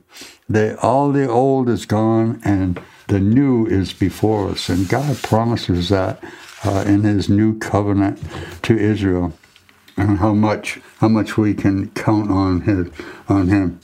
That 0.48 0.78
all 0.78 1.12
the 1.12 1.28
old 1.28 1.68
is 1.68 1.84
gone 1.86 2.40
and 2.44 2.80
the 3.08 3.18
new 3.20 3.66
is 3.66 3.92
before 3.92 4.50
us. 4.50 4.68
And 4.68 4.88
God 4.88 5.16
promises 5.22 5.88
that 5.88 6.22
uh, 6.64 6.84
in 6.86 7.02
his 7.02 7.28
new 7.28 7.58
covenant 7.58 8.22
to 8.62 8.78
Israel. 8.78 9.32
And 9.96 10.18
how 10.18 10.32
much 10.32 10.78
how 10.98 11.08
much 11.08 11.36
we 11.36 11.54
can 11.54 11.90
count 11.90 12.30
on 12.30 12.60
his 12.60 12.88
on 13.28 13.48
him 13.48 13.80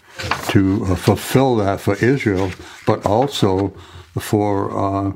to 0.49 0.85
uh, 0.85 0.95
fulfill 0.95 1.57
that 1.57 1.81
for 1.81 1.97
Israel, 1.97 2.53
but 2.87 3.05
also 3.05 3.71
for 4.21 4.71
uh, 4.71 5.13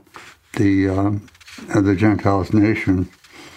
the 0.54 0.88
uh, 0.88 1.80
the 1.80 1.94
Gentiles 1.94 2.52
nation. 2.52 3.08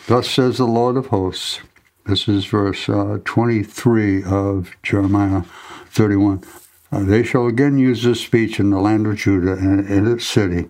Thus 0.05 0.29
says 0.29 0.57
the 0.57 0.67
Lord 0.67 0.97
of 0.97 1.07
hosts. 1.07 1.61
This 2.05 2.27
is 2.27 2.45
verse 2.45 2.87
uh, 2.89 3.19
23 3.25 4.23
of 4.23 4.75
Jeremiah 4.83 5.43
31. 5.89 6.43
Uh, 6.91 7.03
they 7.03 7.23
shall 7.23 7.47
again 7.47 7.77
use 7.77 8.03
this 8.03 8.21
speech 8.21 8.59
in 8.59 8.69
the 8.69 8.79
land 8.79 9.07
of 9.07 9.15
Judah 9.15 9.53
and 9.53 9.87
in 9.87 10.11
its 10.11 10.25
city 10.25 10.69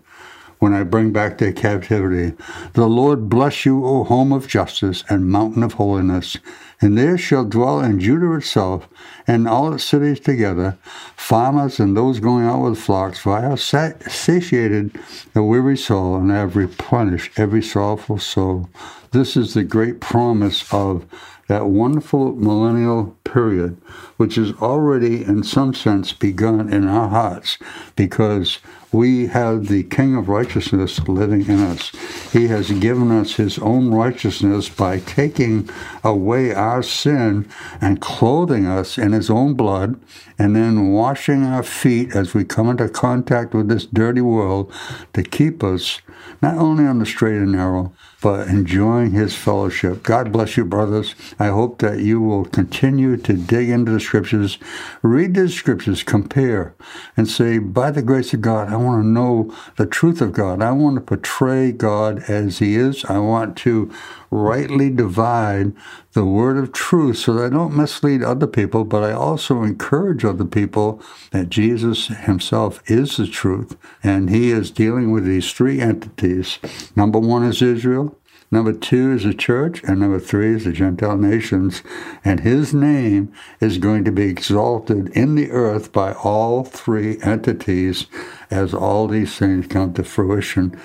when 0.61 0.73
I 0.73 0.83
bring 0.83 1.11
back 1.11 1.39
their 1.39 1.51
captivity. 1.51 2.35
The 2.73 2.85
Lord 2.85 3.29
bless 3.29 3.65
you, 3.65 3.83
O 3.83 4.03
home 4.03 4.31
of 4.31 4.47
justice 4.47 5.03
and 5.09 5.25
mountain 5.25 5.63
of 5.63 5.73
holiness. 5.73 6.37
And 6.79 6.95
there 6.95 7.17
shall 7.17 7.45
dwell 7.45 7.79
in 7.79 7.99
Judah 7.99 8.33
itself 8.35 8.87
and 9.25 9.47
all 9.47 9.73
its 9.73 9.83
cities 9.83 10.19
together, 10.19 10.77
farmers 11.15 11.79
and 11.79 11.97
those 11.97 12.19
going 12.19 12.45
out 12.45 12.61
with 12.61 12.77
flocks, 12.79 13.17
for 13.19 13.33
I 13.33 13.41
have 13.41 13.59
satiated 13.59 14.99
the 15.33 15.41
weary 15.41 15.77
soul 15.77 16.15
and 16.17 16.31
I 16.31 16.37
have 16.37 16.55
replenished 16.55 17.39
every 17.39 17.63
sorrowful 17.63 18.19
soul. 18.19 18.69
This 19.11 19.35
is 19.35 19.55
the 19.55 19.63
great 19.63 19.99
promise 19.99 20.71
of 20.71 21.05
that 21.51 21.67
wonderful 21.67 22.33
millennial 22.37 23.13
period, 23.25 23.75
which 24.15 24.35
has 24.35 24.53
already, 24.61 25.21
in 25.21 25.43
some 25.43 25.73
sense, 25.73 26.13
begun 26.13 26.71
in 26.71 26.87
our 26.87 27.09
hearts 27.09 27.57
because 27.97 28.59
we 28.91 29.27
have 29.27 29.67
the 29.67 29.83
King 29.83 30.15
of 30.15 30.27
righteousness 30.27 30.99
living 31.07 31.47
in 31.47 31.59
us. 31.59 31.91
He 32.33 32.47
has 32.47 32.71
given 32.71 33.11
us 33.11 33.35
his 33.35 33.57
own 33.59 33.91
righteousness 33.91 34.67
by 34.67 34.99
taking 34.99 35.69
away 36.03 36.53
our 36.53 36.83
sin 36.83 37.47
and 37.79 38.01
clothing 38.01 38.65
us 38.65 38.97
in 38.97 39.13
his 39.13 39.29
own 39.29 39.53
blood 39.53 39.99
and 40.37 40.55
then 40.55 40.91
washing 40.91 41.43
our 41.43 41.63
feet 41.63 42.15
as 42.15 42.33
we 42.33 42.43
come 42.43 42.69
into 42.69 42.89
contact 42.89 43.53
with 43.53 43.69
this 43.69 43.85
dirty 43.85 44.21
world 44.21 44.73
to 45.13 45.23
keep 45.23 45.63
us 45.63 46.01
not 46.41 46.57
only 46.57 46.85
on 46.85 46.99
the 46.99 47.05
straight 47.05 47.37
and 47.37 47.51
narrow, 47.51 47.93
but 48.21 48.47
enjoying 48.47 49.11
his 49.11 49.35
fellowship. 49.35 50.03
God 50.03 50.31
bless 50.31 50.55
you, 50.55 50.63
brothers. 50.63 51.15
I 51.39 51.47
hope 51.47 51.79
that 51.79 51.99
you 51.99 52.21
will 52.21 52.45
continue 52.45 53.17
to 53.17 53.33
dig 53.33 53.69
into 53.69 53.91
the 53.91 53.99
scriptures, 53.99 54.59
read 55.01 55.33
the 55.33 55.49
scriptures, 55.49 56.03
compare, 56.03 56.75
and 57.17 57.27
say, 57.27 57.57
by 57.57 57.89
the 57.91 58.03
grace 58.03 58.33
of 58.33 58.41
God, 58.41 58.69
I 58.71 58.77
want 58.83 59.03
to 59.03 59.07
know 59.07 59.53
the 59.77 59.85
truth 59.85 60.21
of 60.21 60.33
God. 60.33 60.61
I 60.61 60.71
want 60.71 60.95
to 60.95 61.01
portray 61.01 61.71
God 61.71 62.23
as 62.27 62.59
he 62.59 62.75
is. 62.75 63.05
I 63.05 63.19
want 63.19 63.55
to 63.57 63.91
rightly 64.29 64.89
divide 64.89 65.73
the 66.13 66.25
word 66.25 66.57
of 66.57 66.71
truth 66.71 67.17
so 67.17 67.33
that 67.33 67.45
I 67.45 67.49
don't 67.49 67.75
mislead 67.75 68.23
other 68.23 68.47
people, 68.47 68.83
but 68.85 69.03
I 69.03 69.11
also 69.11 69.63
encourage 69.63 70.25
other 70.25 70.45
people 70.45 71.01
that 71.31 71.49
Jesus 71.49 72.07
himself 72.07 72.81
is 72.89 73.17
the 73.17 73.27
truth. 73.27 73.77
And 74.03 74.29
he 74.29 74.51
is 74.51 74.71
dealing 74.71 75.11
with 75.11 75.25
these 75.25 75.51
three 75.51 75.79
entities. 75.79 76.59
Number 76.95 77.19
one 77.19 77.43
is 77.43 77.61
Israel. 77.61 78.17
Number 78.51 78.73
two 78.73 79.13
is 79.13 79.23
the 79.23 79.33
church, 79.33 79.81
and 79.83 80.01
number 80.01 80.19
three 80.19 80.55
is 80.55 80.65
the 80.65 80.73
Gentile 80.73 81.17
nations. 81.17 81.83
And 82.25 82.41
his 82.41 82.73
name 82.73 83.31
is 83.61 83.77
going 83.77 84.03
to 84.03 84.11
be 84.11 84.29
exalted 84.29 85.07
in 85.09 85.35
the 85.35 85.49
earth 85.51 85.93
by 85.93 86.13
all 86.13 86.65
three 86.65 87.21
entities 87.21 88.07
as 88.49 88.73
all 88.73 89.07
these 89.07 89.37
things 89.37 89.67
come 89.67 89.93
to 89.93 90.03
fruition. 90.03 90.77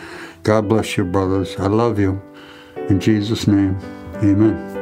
God 0.44 0.68
bless 0.68 0.96
you, 0.96 1.04
brothers. 1.04 1.56
I 1.58 1.66
love 1.66 1.98
you. 1.98 2.22
In 2.88 3.00
Jesus' 3.00 3.48
name, 3.48 3.76
amen. 4.22 4.75